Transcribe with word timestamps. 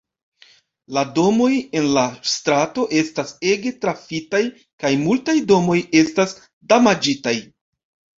La 0.97 1.01
domoj 1.17 1.49
en 1.81 1.89
la 1.97 2.05
strato 2.35 2.85
estas 3.01 3.33
ege 3.51 3.73
trafitaj 3.85 4.41
kaj 4.85 4.91
multaj 5.03 5.35
domoj 5.53 5.77
estas 6.01 6.35
damaĝitaj. 6.75 7.35